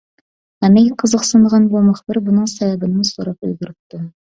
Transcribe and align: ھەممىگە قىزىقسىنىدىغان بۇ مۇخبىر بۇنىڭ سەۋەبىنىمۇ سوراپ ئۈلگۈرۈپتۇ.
ھەممىگە 0.65 0.95
قىزىقسىنىدىغان 1.03 1.67
بۇ 1.75 1.85
مۇخبىر 1.91 2.21
بۇنىڭ 2.31 2.49
سەۋەبىنىمۇ 2.55 3.09
سوراپ 3.13 3.49
ئۈلگۈرۈپتۇ. 3.49 4.05